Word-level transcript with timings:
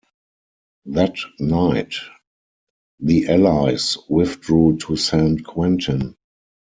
That 0.87 1.15
night, 1.39 1.93
the 2.99 3.27
Allies 3.29 3.99
withdrew 4.09 4.77
to 4.79 4.95
Saint-Quentin. 4.95 6.15